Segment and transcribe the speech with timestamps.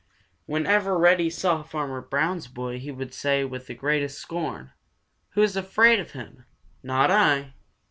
[0.47, 4.71] Whenever Reddy saw Farmer Brown's boy he would say with the greatest scorn:
[5.33, 6.45] "Who's afraid of him?
[6.81, 7.53] Not I!"